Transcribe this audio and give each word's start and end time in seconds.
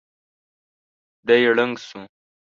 دی 1.27 1.43
ړنګ 1.55 1.73
شو. 1.85 2.01